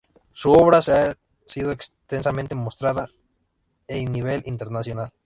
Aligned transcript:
Su 0.31 0.51
obra 0.53 0.79
ha 0.79 1.13
sido 1.45 1.69
extensamente 1.71 2.55
mostrada 2.55 3.07
e 3.87 4.03
nivel 4.09 4.41
internacional. 4.47 5.13